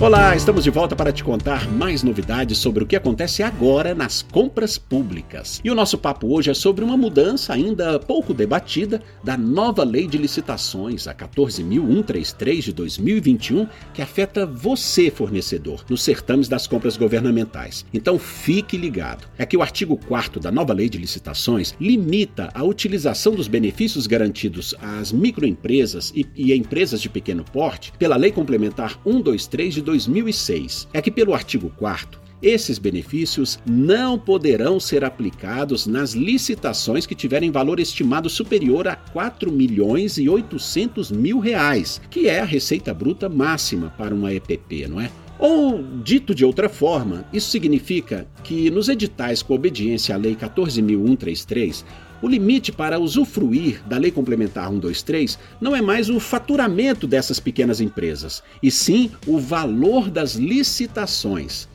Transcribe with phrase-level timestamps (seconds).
[0.00, 4.22] Olá, estamos de volta para te contar mais novidades sobre o que acontece agora nas
[4.22, 5.60] compras públicas.
[5.62, 10.06] E o nosso papo hoje é sobre uma mudança ainda pouco debatida da nova lei
[10.06, 17.84] de licitações, a 14.133 de 2021, que afeta você, fornecedor, nos certames das compras governamentais.
[17.92, 19.28] Então fique ligado.
[19.36, 24.06] É que o artigo 4 da nova lei de licitações limita a utilização dos benefícios
[24.06, 30.86] garantidos às microempresas e, e empresas de pequeno porte pela Lei Complementar 123 de 2006
[30.92, 37.50] é que, pelo artigo 4, esses benefícios não poderão ser aplicados nas licitações que tiverem
[37.50, 43.28] valor estimado superior a 4 milhões e 800 mil reais, que é a receita bruta
[43.28, 45.10] máxima para uma EPP, não é?
[45.38, 51.84] Ou, dito de outra forma, isso significa que nos editais com obediência à Lei 14.133,
[52.22, 57.80] o limite para usufruir da Lei Complementar 123 não é mais o faturamento dessas pequenas
[57.80, 61.68] empresas, e sim o valor das licitações.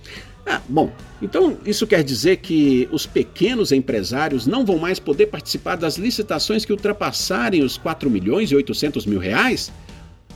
[0.46, 5.76] Ah, bom, então isso quer dizer que os pequenos empresários não vão mais poder participar
[5.76, 9.72] das licitações que ultrapassarem os 4 milhões e 800 mil reais?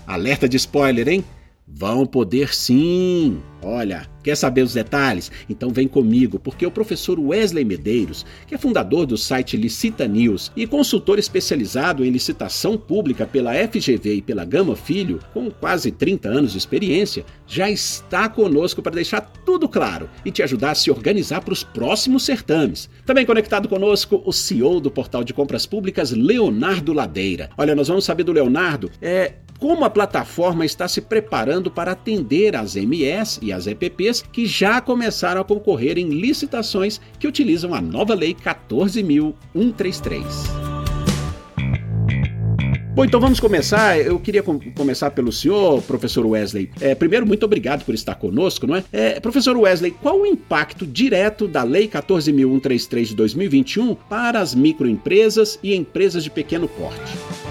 [0.07, 1.23] Alerta de spoiler, hein?
[1.71, 3.41] Vão poder sim!
[3.61, 5.31] Olha, quer saber os detalhes?
[5.49, 10.51] Então vem comigo, porque o professor Wesley Medeiros, que é fundador do site Licita News
[10.55, 16.29] e consultor especializado em licitação pública pela FGV e pela Gama Filho, com quase 30
[16.29, 20.89] anos de experiência, já está conosco para deixar tudo claro e te ajudar a se
[20.89, 22.89] organizar para os próximos certames.
[23.05, 27.49] Também conectado conosco o CEO do Portal de Compras Públicas, Leonardo Ladeira.
[27.57, 32.55] Olha, nós vamos saber do Leonardo é como a plataforma está se preparando para atender
[32.55, 37.81] as MEs e as EPPs que já começaram a concorrer em licitações que utilizam a
[37.81, 40.69] nova Lei 14.133.
[42.99, 43.97] Bom, então vamos começar.
[43.97, 46.69] Eu queria com começar pelo senhor, professor Wesley.
[46.81, 48.83] É, primeiro, muito obrigado por estar conosco, não é?
[48.91, 49.21] é?
[49.21, 55.73] Professor Wesley, qual o impacto direto da Lei 14.133 de 2021 para as microempresas e
[55.73, 57.48] empresas de pequeno porte?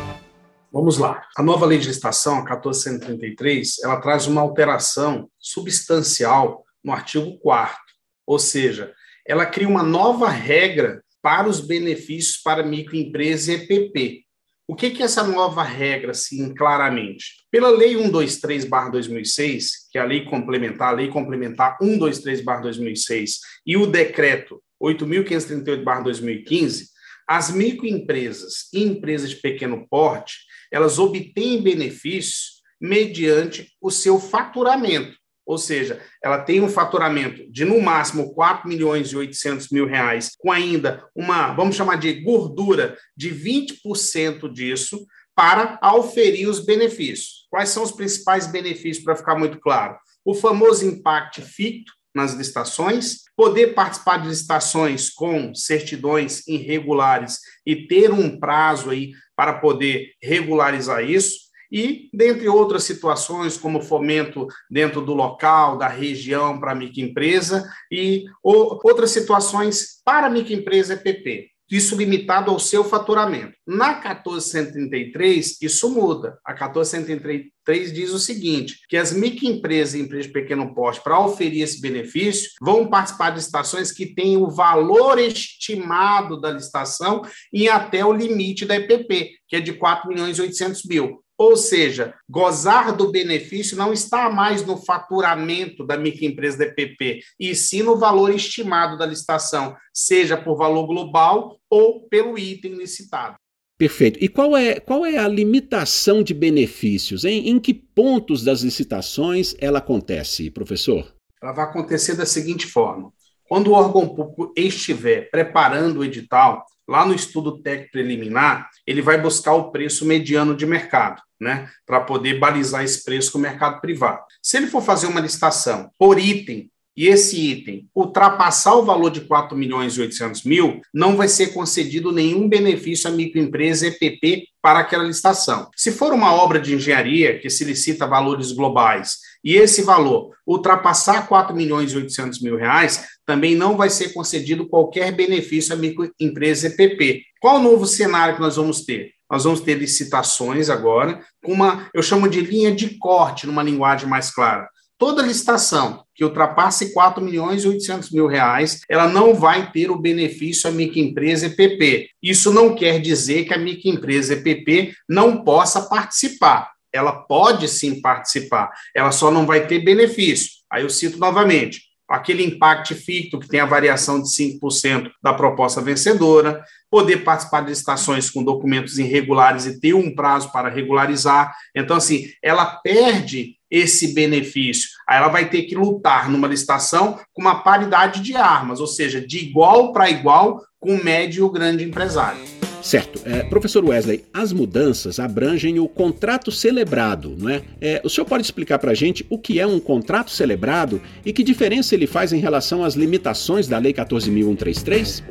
[0.72, 1.26] Vamos lá.
[1.36, 7.88] A nova lei de licitação, a 1433, ela traz uma alteração substancial no artigo 4
[8.28, 8.92] ou seja,
[9.26, 14.22] ela cria uma nova regra para os benefícios para microempresa e EPP.
[14.66, 17.24] O que, que essa nova regra, assim, claramente?
[17.50, 24.62] Pela Lei 123-2006, que é a lei complementar, a Lei Complementar 123-2006, e o Decreto
[24.82, 26.88] 8.538-2015,
[27.26, 30.36] as microempresas e empresas de pequeno porte,
[30.72, 35.16] elas obtêm benefícios mediante o seu faturamento.
[35.48, 40.32] Ou seja, ela tem um faturamento de no máximo 4 milhões e 800 mil reais,
[40.38, 47.46] com ainda uma, vamos chamar de gordura de 20% disso, para auferir os benefícios.
[47.48, 49.96] Quais são os principais benefícios, para ficar muito claro?
[50.22, 58.12] O famoso impacto ficto nas licitações, poder participar de licitações com certidões irregulares e ter
[58.12, 65.12] um prazo aí para poder regularizar isso, e dentre outras situações, como fomento dentro do
[65.12, 72.50] local, da região para a microempresa e outras situações para a microempresa EPP isso limitado
[72.50, 73.54] ao seu faturamento.
[73.66, 76.38] Na 1433, isso muda.
[76.44, 81.62] A 1433 diz o seguinte: que as microempresas e empresas de pequeno porte, para oferir
[81.62, 88.04] esse benefício, vão participar de licitações que têm o valor estimado da licitação em até
[88.04, 91.22] o limite da EPP, que é de 4 milhões e 800 mil.
[91.38, 97.82] Ou seja, gozar do benefício não está mais no faturamento da microempresa DPP, e sim
[97.82, 103.36] no valor estimado da licitação, seja por valor global ou pelo item licitado.
[103.78, 104.18] Perfeito.
[104.20, 107.24] E qual é, qual é a limitação de benefícios?
[107.24, 111.14] Em, em que pontos das licitações ela acontece, professor?
[111.40, 113.12] Ela vai acontecer da seguinte forma:
[113.48, 119.20] quando o órgão público estiver preparando o edital, lá no estudo técnico preliminar, ele vai
[119.20, 123.80] buscar o preço mediano de mercado, né, para poder balizar esse preço com o mercado
[123.80, 124.22] privado.
[124.42, 129.20] Se ele for fazer uma licitação por item e esse item ultrapassar o valor de
[129.20, 134.80] 4 milhões e 800 mil, não vai ser concedido nenhum benefício à microempresa EPP para
[134.80, 135.70] aquela licitação.
[135.76, 141.28] Se for uma obra de engenharia que se licita valores globais e esse valor ultrapassar
[141.28, 146.68] 4 milhões e 800 mil reais, também não vai ser concedido qualquer benefício à microempresa
[146.68, 147.24] EPP.
[147.38, 149.12] Qual o novo cenário que nós vamos ter?
[149.30, 154.30] Nós vamos ter licitações agora uma, eu chamo de linha de corte, numa linguagem mais
[154.30, 154.66] clara
[154.98, 159.98] toda licitação que ultrapasse 4 milhões e 800 mil reais, ela não vai ter o
[159.98, 162.10] benefício a microempresa EPP.
[162.20, 166.72] Isso não quer dizer que a microempresa EPP não possa participar.
[166.92, 170.50] Ela pode sim participar, ela só não vai ter benefício.
[170.72, 175.80] Aí eu cito novamente: aquele impacto ficto que tem a variação de 5% da proposta
[175.80, 181.54] vencedora, poder participar de licitações com documentos irregulares e ter um prazo para regularizar.
[181.76, 184.88] Então, assim, ela perde esse benefício.
[185.06, 189.20] Aí ela vai ter que lutar numa licitação com uma paridade de armas, ou seja,
[189.20, 192.57] de igual para igual com o médio e o grande empresário.
[192.88, 193.20] Certo.
[193.26, 197.62] É, professor Wesley, as mudanças abrangem o contrato celebrado, não é?
[197.82, 201.30] é o senhor pode explicar para a gente o que é um contrato celebrado e
[201.30, 205.22] que diferença ele faz em relação às limitações da Lei 14.133?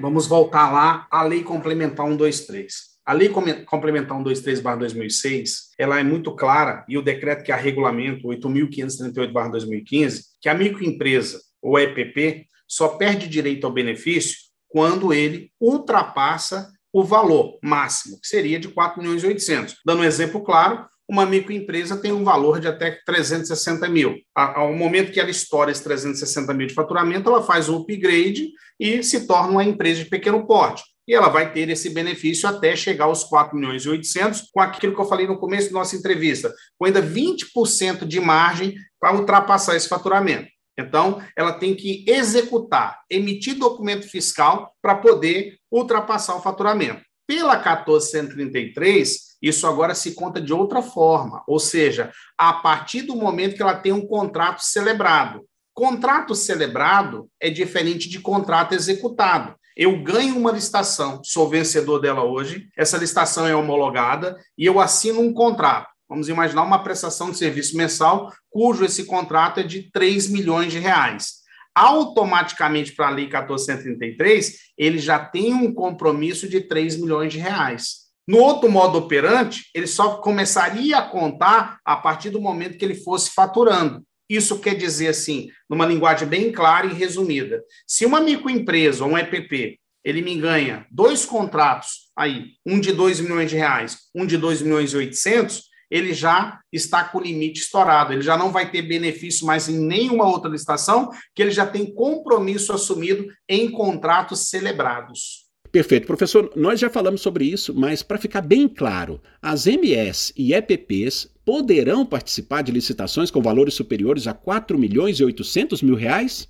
[0.00, 2.74] Vamos voltar lá à Lei Complementar 123.
[3.06, 10.22] A Lei Complementar 123/2006, ela é muito clara e o decreto que a regulamento 8538/2015,
[10.40, 17.58] que a microempresa ou EPP só perde direito ao benefício quando ele ultrapassa o valor
[17.62, 19.76] máximo, que seria de 4 milhões e 800.
[19.84, 24.16] Dando um exemplo claro, uma microempresa tem um valor de até 360 mil.
[24.34, 29.02] Ao momento que ela estoura esses 360 mil de faturamento, ela faz o upgrade e
[29.02, 30.82] se torna uma empresa de pequeno porte.
[31.06, 34.94] E ela vai ter esse benefício até chegar aos 4 milhões e 800, com aquilo
[34.94, 39.74] que eu falei no começo da nossa entrevista, com ainda 20% de margem para ultrapassar
[39.74, 40.48] esse faturamento.
[40.78, 47.02] Então, ela tem que executar, emitir documento fiscal para poder ultrapassar o faturamento.
[47.26, 53.56] Pela 1433, isso agora se conta de outra forma, ou seja, a partir do momento
[53.56, 55.44] que ela tem um contrato celebrado.
[55.74, 59.54] Contrato celebrado é diferente de contrato executado.
[59.76, 65.20] Eu ganho uma licitação, sou vencedor dela hoje, essa licitação é homologada e eu assino
[65.20, 65.88] um contrato.
[66.08, 70.78] Vamos imaginar uma prestação de serviço mensal, cujo esse contrato é de 3 milhões de
[70.78, 71.38] reais
[71.78, 78.08] automaticamente para a Lei 1433, ele já tem um compromisso de 3 milhões de reais.
[78.26, 82.96] No outro modo operante, ele só começaria a contar a partir do momento que ele
[82.96, 84.02] fosse faturando.
[84.28, 87.62] Isso quer dizer assim, numa linguagem bem clara e resumida.
[87.86, 93.20] Se uma microempresa ou um EPP, ele me ganha dois contratos aí, um de 2
[93.20, 97.60] milhões de reais, um de 2 milhões e 800, ele já está com o limite
[97.60, 101.66] estourado, ele já não vai ter benefício mais em nenhuma outra licitação, que ele já
[101.66, 105.48] tem compromisso assumido em contratos celebrados.
[105.70, 106.06] Perfeito.
[106.06, 111.30] Professor, nós já falamos sobre isso, mas para ficar bem claro, as MS e EPPs
[111.44, 116.48] poderão participar de licitações com valores superiores a 4 milhões e 800 mil reais?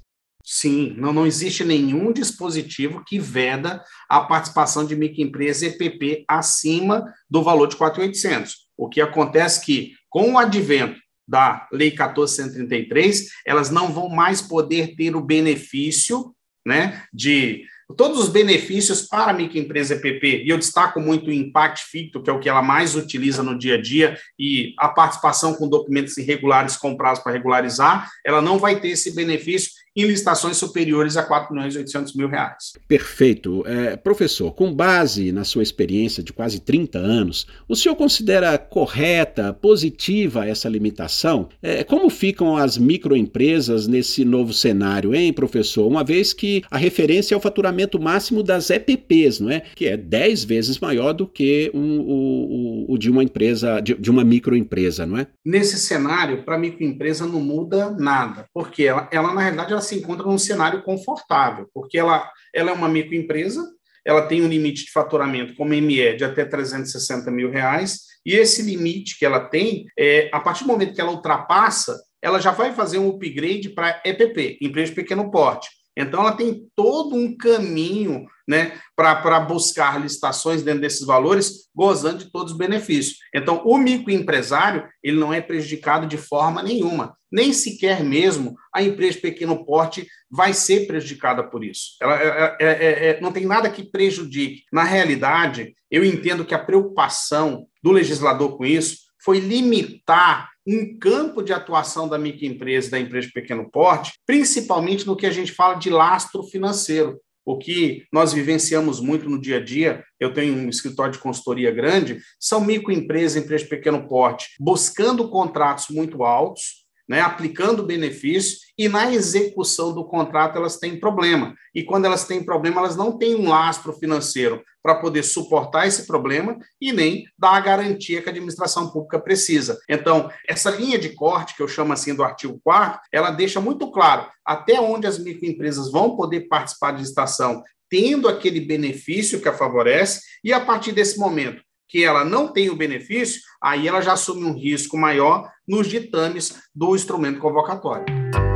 [0.51, 7.43] Sim, não, não existe nenhum dispositivo que veda a participação de microempresa EPP acima do
[7.43, 8.53] valor de 4.800.
[8.75, 10.99] O que acontece é que, com o advento
[11.29, 16.35] da Lei 1433, elas não vão mais poder ter o benefício
[16.67, 17.67] né, de
[17.97, 22.29] todos os benefícios para a microempresa EPP, e eu destaco muito o Impact Ficto, que
[22.29, 26.17] é o que ela mais utiliza no dia a dia, e a participação com documentos
[26.19, 31.53] irregulares comprados para regularizar, ela não vai ter esse benefício em licitações superiores a 4
[31.53, 32.73] milhões e 800 mil reais.
[32.87, 33.65] Perfeito.
[33.67, 39.53] É, professor, com base na sua experiência de quase 30 anos, o senhor considera correta,
[39.53, 41.49] positiva essa limitação?
[41.61, 45.89] É, como ficam as microempresas nesse novo cenário, hein, professor?
[45.89, 49.63] Uma vez que a referência é o faturamento máximo das EPPs, não é?
[49.75, 54.11] Que é 10 vezes maior do que um, o, o, de uma empresa, de, de
[54.11, 55.27] uma microempresa, não é?
[55.45, 59.97] Nesse cenário, para a microempresa não muda nada, porque ela, ela na realidade, ela se
[59.97, 63.67] encontra num cenário confortável, porque ela, ela é uma microempresa,
[64.05, 68.63] ela tem um limite de faturamento como ME de até 360 mil reais, e esse
[68.63, 72.73] limite que ela tem, é, a partir do momento que ela ultrapassa, ela já vai
[72.73, 75.69] fazer um upgrade para EPP, empresa de pequeno porte.
[75.99, 82.31] Então, ela tem todo um caminho né, para buscar licitações dentro desses valores, gozando de
[82.31, 83.19] todos os benefícios.
[83.35, 89.17] Então, o microempresário ele não é prejudicado de forma nenhuma, nem sequer mesmo a empresa
[89.17, 91.97] de pequeno porte vai ser prejudicada por isso.
[92.01, 94.63] Ela é, é, é, é, não tem nada que prejudique.
[94.73, 101.43] Na realidade, eu entendo que a preocupação do legislador com isso foi limitar um campo
[101.43, 105.75] de atuação da microempresa, da empresa de pequeno porte, principalmente no que a gente fala
[105.75, 107.19] de lastro financeiro.
[107.45, 111.71] O que nós vivenciamos muito no dia a dia, eu tenho um escritório de consultoria
[111.71, 118.89] grande, são microempresas, empresas de pequeno porte, buscando contratos muito altos, né, aplicando benefício, e
[118.89, 121.55] na execução do contrato elas têm problema.
[121.75, 126.07] E quando elas têm problema, elas não têm um lastro financeiro para poder suportar esse
[126.07, 129.79] problema e nem dar a garantia que a administração pública precisa.
[129.89, 133.91] Então, essa linha de corte, que eu chamo assim do artigo 4 ela deixa muito
[133.91, 139.53] claro até onde as microempresas vão poder participar de licitação tendo aquele benefício que a
[139.53, 144.13] favorece, e a partir desse momento que ela não tem o benefício, aí ela já
[144.13, 148.05] assume um risco maior nos ditames do instrumento convocatório.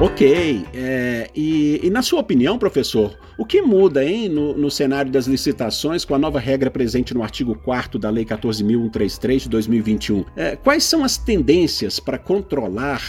[0.01, 0.67] Ok.
[0.75, 5.27] É, e, e, na sua opinião, professor, o que muda hein, no, no, cenário das
[5.27, 10.25] licitações com a nova regra presente no artigo 4 da Lei 14.133 de 2021?
[10.37, 13.01] É, quais são as tendências para controlar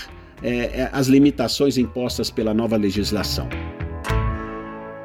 [0.41, 0.49] é,
[0.81, 3.49] é, as limitações impostas pela nova legislação?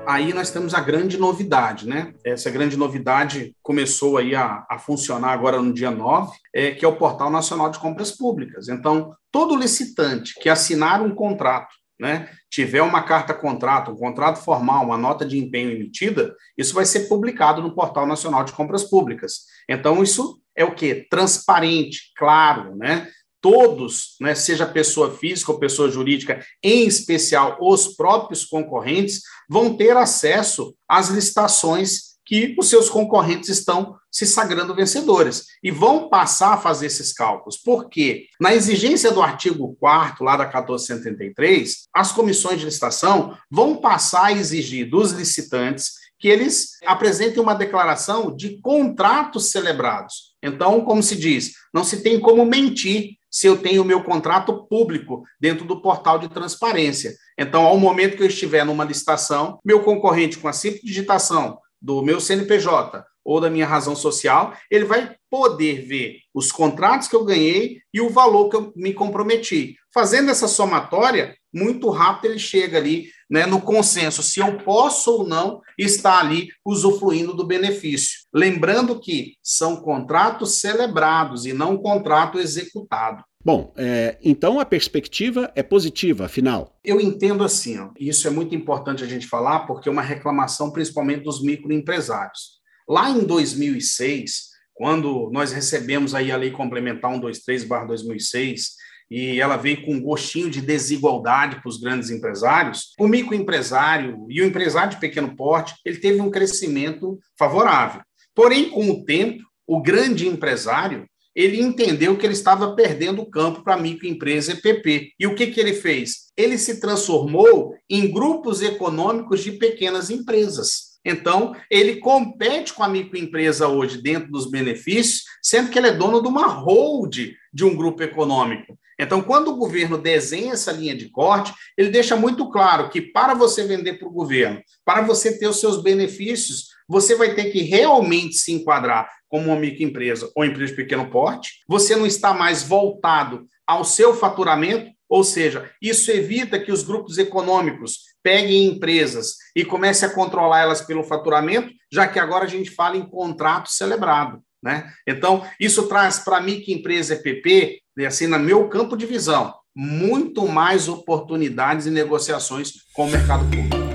[0.09, 2.15] Aí nós temos a grande novidade, né?
[2.25, 6.89] Essa grande novidade começou aí a, a funcionar agora no dia 9, é, que é
[6.89, 8.69] o Portal Nacional de Compras Públicas.
[8.69, 11.69] Então, todo licitante que assinar um contrato,
[12.01, 16.87] né, tiver uma carta contrato, um contrato formal, uma nota de empenho emitida, isso vai
[16.87, 19.43] ser publicado no Portal Nacional de Compras Públicas.
[19.69, 21.07] Então, isso é o quê?
[21.11, 23.07] Transparente, claro, né?
[23.41, 29.97] Todos, né, seja pessoa física ou pessoa jurídica, em especial os próprios concorrentes, vão ter
[29.97, 36.59] acesso às licitações que os seus concorrentes estão se sagrando vencedores e vão passar a
[36.59, 37.57] fazer esses cálculos.
[37.57, 38.27] Por quê?
[38.39, 44.33] Na exigência do artigo 4 lá da 1473, as comissões de licitação vão passar a
[44.33, 50.35] exigir dos licitantes que eles apresentem uma declaração de contratos celebrados.
[50.43, 54.67] Então, como se diz, não se tem como mentir se eu tenho o meu contrato
[54.67, 57.15] público dentro do portal de transparência.
[57.39, 62.03] Então, ao momento que eu estiver numa licitação, meu concorrente com a simples digitação do
[62.03, 67.25] meu CNPJ ou da minha razão social, ele vai poder ver os contratos que eu
[67.25, 69.77] ganhei e o valor que eu me comprometi.
[69.93, 75.29] Fazendo essa somatória, muito rápido ele chega ali né, no consenso se eu posso ou
[75.29, 78.21] não estar ali usufruindo do benefício.
[78.33, 83.23] Lembrando que são contratos celebrados e não contrato executado.
[83.45, 86.77] Bom, é, então a perspectiva é positiva, afinal.
[86.85, 90.71] Eu entendo assim, ó, isso é muito importante a gente falar, porque é uma reclamação
[90.71, 92.59] principalmente dos microempresários.
[92.89, 98.61] Lá em 2006, quando nós recebemos aí a Lei Complementar 123-2006,
[99.11, 104.43] e ela veio com um gostinho de desigualdade para os grandes empresários, o microempresário e
[104.43, 108.03] o empresário de pequeno porte, ele teve um crescimento favorável.
[108.35, 113.63] Porém, com o tempo, o grande empresário, ele entendeu que ele estava perdendo o campo
[113.63, 115.13] para microempresa EPP.
[115.19, 116.33] E o que, que ele fez?
[116.37, 120.99] Ele se transformou em grupos econômicos de pequenas empresas.
[121.05, 126.21] Então, ele compete com a microempresa hoje dentro dos benefícios, sendo que ele é dono
[126.21, 127.17] de uma hold
[127.53, 128.77] de um grupo econômico.
[128.99, 133.33] Então, quando o governo desenha essa linha de corte, ele deixa muito claro que para
[133.35, 137.63] você vender para o governo, para você ter os seus benefícios, você vai ter que
[137.63, 141.63] realmente se enquadrar como uma microempresa ou empresa de pequeno porte.
[141.69, 147.19] Você não está mais voltado ao seu faturamento, ou seja, isso evita que os grupos
[147.19, 152.71] econômicos peguem empresas e comecem a controlar elas pelo faturamento, já que agora a gente
[152.71, 154.43] fala em contrato celebrado.
[154.63, 154.93] Né?
[155.07, 160.47] Então, isso traz para a microempresa EPP e assim, no meu campo de visão, muito
[160.47, 163.88] mais oportunidades e negociações com o mercado público.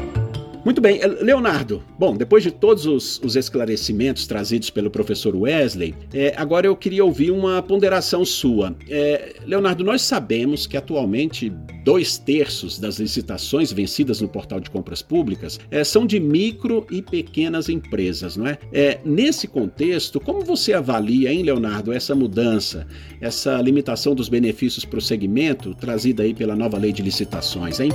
[0.65, 1.83] Muito bem, eh, Leonardo.
[1.99, 7.03] Bom, depois de todos os, os esclarecimentos trazidos pelo professor Wesley, é, agora eu queria
[7.03, 8.73] ouvir uma ponderação sua.
[8.89, 11.51] É, Leonardo, nós sabemos que atualmente
[11.83, 17.01] dois terços das licitações vencidas no portal de compras públicas é, são de micro e
[17.01, 18.57] pequenas empresas, não é?
[19.03, 22.87] Nesse contexto, como você avalia, hein, Leonardo, essa mudança,
[23.19, 27.89] essa limitação dos benefícios para o segmento trazida aí pela nova lei de licitações, hein?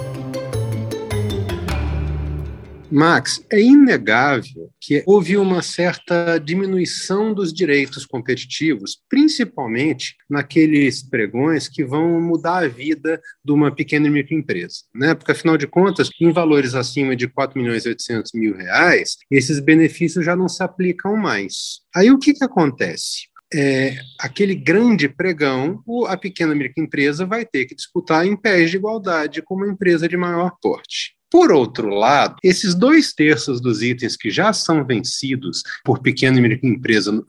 [2.91, 11.85] Max, é inegável que houve uma certa diminuição dos direitos competitivos, principalmente naqueles pregões que
[11.85, 14.85] vão mudar a vida de uma pequena e microempresa.
[14.95, 15.15] Né?
[15.15, 19.61] Porque, afinal de contas, em valores acima de 4 milhões e 800 mil reais, esses
[19.61, 21.81] benefícios já não se aplicam mais.
[21.95, 23.29] Aí o que, que acontece?
[23.53, 29.43] É, aquele grande pregão, a pequena microempresa vai ter que disputar em pés de igualdade
[29.43, 31.18] com uma empresa de maior porte.
[31.31, 36.41] Por outro lado, esses dois terços dos itens que já são vencidos por pequena e
[36.41, 37.27] microempresa no,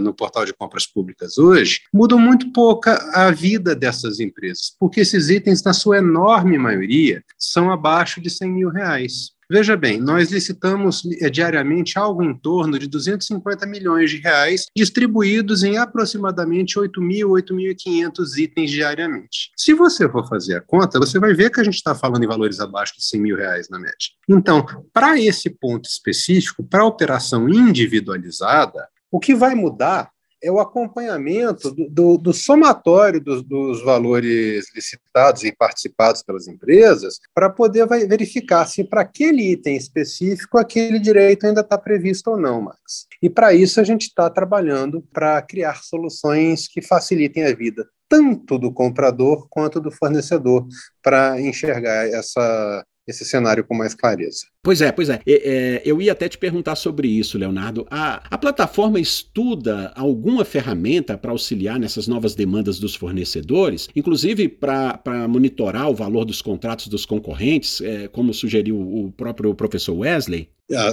[0.00, 5.28] no portal de compras públicas hoje mudam muito pouco a vida dessas empresas, porque esses
[5.28, 9.32] itens, na sua enorme maioria, são abaixo de 100 mil reais.
[9.52, 15.62] Veja bem, nós licitamos eh, diariamente algo em torno de 250 milhões de reais, distribuídos
[15.62, 19.50] em aproximadamente 8.000, 8.500 itens diariamente.
[19.54, 22.26] Se você for fazer a conta, você vai ver que a gente está falando em
[22.26, 24.08] valores abaixo de 100 mil reais na média.
[24.26, 30.10] Então, para esse ponto específico, para a operação individualizada, o que vai mudar
[30.42, 37.20] é o acompanhamento do, do, do somatório dos, dos, valores licitados e participados pelas empresas
[37.34, 42.60] para poder verificar se para aquele item específico aquele direito ainda está previsto ou não,
[42.62, 43.06] Max.
[43.22, 48.58] E para isso a gente está trabalhando para criar soluções que facilitem a vida tanto
[48.58, 50.66] do comprador quanto do fornecedor
[51.02, 54.46] para enxergar essa esse cenário com mais clareza.
[54.62, 55.20] Pois é, pois é.
[55.26, 55.82] é.
[55.84, 57.86] Eu ia até te perguntar sobre isso, Leonardo.
[57.90, 65.28] A, a plataforma estuda alguma ferramenta para auxiliar nessas novas demandas dos fornecedores, inclusive para
[65.28, 70.48] monitorar o valor dos contratos dos concorrentes, é, como sugeriu o próprio professor Wesley?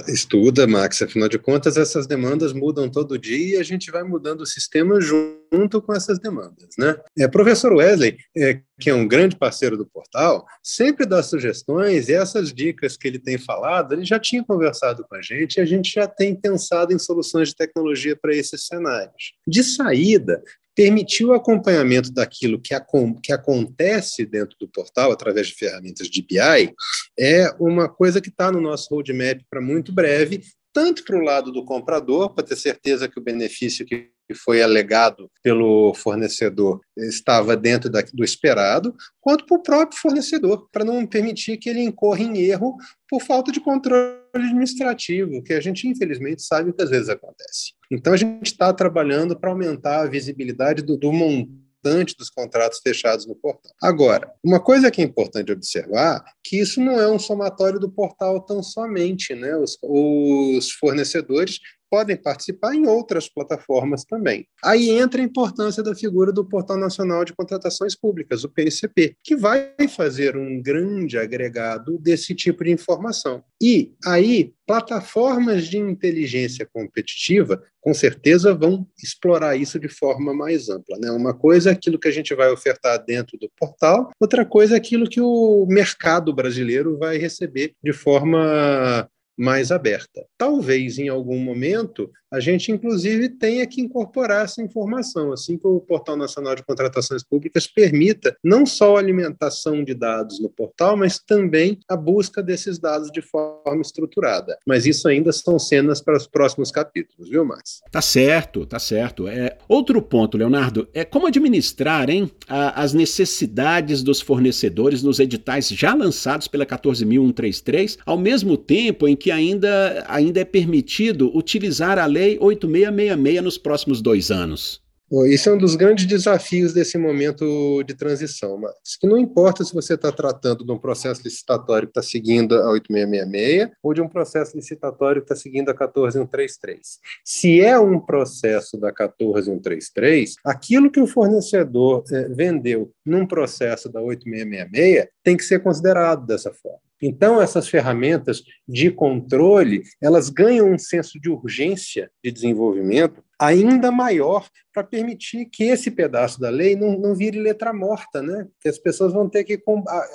[0.07, 1.01] Estuda, Max.
[1.01, 4.99] Afinal de contas, essas demandas mudam todo dia e a gente vai mudando o sistema
[4.99, 6.97] junto com essas demandas, né?
[7.17, 12.13] É, professor Wesley, é, que é um grande parceiro do portal, sempre dá sugestões e
[12.13, 15.65] essas dicas que ele tem falado, ele já tinha conversado com a gente e a
[15.65, 19.33] gente já tem pensado em soluções de tecnologia para esses cenários.
[19.47, 20.41] De saída,
[20.79, 22.73] permitir o acompanhamento daquilo que,
[23.21, 26.73] que acontece dentro do portal através de ferramentas de BI
[27.19, 31.51] é uma coisa que está no nosso roadmap para muito breve, tanto para o lado
[31.51, 37.89] do comprador, para ter certeza que o benefício que foi alegado pelo fornecedor estava dentro
[37.89, 42.37] da, do esperado, quanto para o próprio fornecedor, para não permitir que ele incorra em
[42.39, 42.75] erro
[43.09, 47.73] por falta de controle administrativo, que a gente infelizmente sabe que às vezes acontece.
[47.91, 53.25] Então a gente está trabalhando para aumentar a visibilidade do, do montante dos contratos fechados
[53.25, 53.71] no portal.
[53.81, 58.41] Agora, uma coisa que é importante observar, que isso não é um somatório do portal
[58.41, 59.55] tão somente, né?
[59.55, 64.45] Os, os fornecedores podem participar em outras plataformas também.
[64.63, 69.35] Aí entra a importância da figura do Portal Nacional de Contratações Públicas, o PNCP, que
[69.35, 73.43] vai fazer um grande agregado desse tipo de informação.
[73.61, 80.97] E aí, plataformas de inteligência competitiva, com certeza, vão explorar isso de forma mais ampla.
[80.97, 81.11] Né?
[81.11, 84.77] Uma coisa é aquilo que a gente vai ofertar dentro do portal, outra coisa é
[84.77, 90.25] aquilo que o mercado brasileiro vai receber de forma mais aberta.
[90.37, 95.79] Talvez em algum momento a gente, inclusive, tenha que incorporar essa informação, assim que o
[95.79, 101.17] Portal Nacional de Contratações Públicas permita não só a alimentação de dados no portal, mas
[101.17, 104.57] também a busca desses dados de forma estruturada.
[104.65, 107.81] Mas isso ainda são cenas para os próximos capítulos, viu, Max?
[107.91, 109.27] Tá certo, tá certo.
[109.27, 115.67] É, outro ponto, Leonardo, é como administrar hein, a, as necessidades dos fornecedores nos editais
[115.69, 122.05] já lançados pela 14.133, ao mesmo tempo em que ainda, ainda é permitido utilizar a
[122.05, 124.81] lei Lei 8666 nos próximos dois anos?
[125.27, 129.73] Isso é um dos grandes desafios desse momento de transição, mas que não importa se
[129.73, 134.07] você está tratando de um processo licitatório que está seguindo a 8666 ou de um
[134.07, 136.99] processo licitatório que está seguindo a 14133.
[137.25, 144.01] Se é um processo da 14133, aquilo que o fornecedor eh, vendeu num processo da
[144.01, 146.88] 8666 tem que ser considerado dessa forma.
[147.01, 154.49] Então, essas ferramentas de controle, elas ganham um senso de urgência de desenvolvimento ainda maior
[154.73, 158.45] para permitir que esse pedaço da lei não, não vire letra morta, né?
[158.59, 159.61] Que as pessoas vão ter que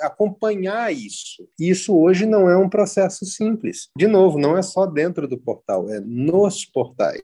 [0.01, 1.47] acompanhar isso.
[1.59, 3.89] Isso hoje não é um processo simples.
[3.97, 7.23] De novo, não é só dentro do portal, é nos portais.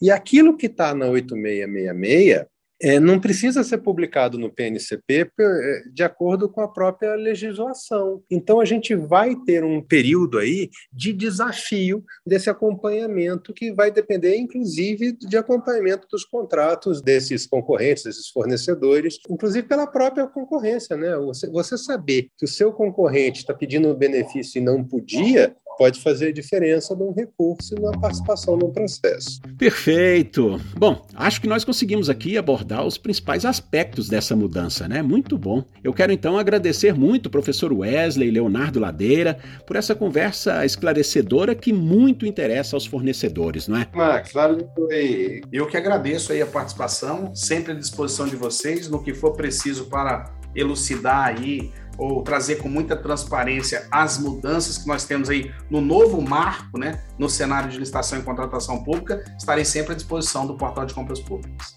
[0.00, 2.46] E aquilo que está na 8666
[2.82, 8.22] é, não precisa ser publicado no PNCP é, de acordo com a própria legislação.
[8.28, 14.36] Então, a gente vai ter um período aí de desafio desse acompanhamento, que vai depender,
[14.36, 20.96] inclusive, de acompanhamento dos contratos desses concorrentes, desses fornecedores, inclusive pela própria concorrência.
[20.96, 21.16] Né?
[21.18, 26.32] Você, você saber que o seu concorrente está pedindo benefício e não podia, pode fazer
[26.32, 29.40] diferença num recurso e na participação no processo.
[29.58, 30.60] Perfeito.
[30.76, 35.02] Bom, acho que nós conseguimos aqui abordar os principais aspectos dessa mudança, né?
[35.02, 35.64] Muito bom.
[35.82, 41.54] Eu quero então agradecer muito o professor Wesley e Leonardo Ladeira por essa conversa esclarecedora
[41.54, 43.88] que muito interessa aos fornecedores, não é?
[43.94, 45.42] Max, valeu aí.
[45.52, 49.86] Eu que agradeço aí a participação, sempre à disposição de vocês no que for preciso
[49.86, 55.80] para elucidar aí ou trazer com muita transparência as mudanças que nós temos aí no
[55.80, 60.56] novo marco, né, no cenário de licitação e contratação pública, estarei sempre à disposição do
[60.56, 61.74] portal de compras públicas.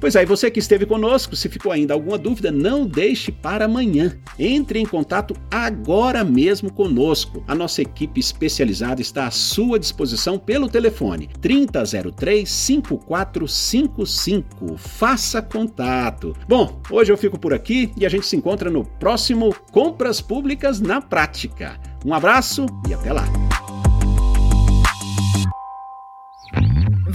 [0.00, 3.64] Pois aí, é, você que esteve conosco, se ficou ainda alguma dúvida, não deixe para
[3.64, 4.18] amanhã.
[4.38, 7.42] Entre em contato agora mesmo conosco.
[7.46, 14.76] A nossa equipe especializada está à sua disposição pelo telefone 3003 5455.
[14.76, 16.36] Faça contato.
[16.48, 20.80] Bom, hoje eu fico por aqui e a gente se encontra no próximo Compras Públicas
[20.80, 21.78] na Prática.
[22.04, 23.24] Um abraço e até lá.